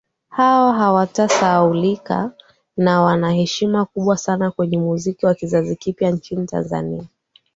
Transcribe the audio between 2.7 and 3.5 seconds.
na wana